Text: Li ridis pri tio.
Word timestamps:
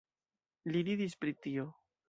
Li 0.71 0.81
ridis 0.89 1.17
pri 1.21 1.37
tio. 1.47 1.71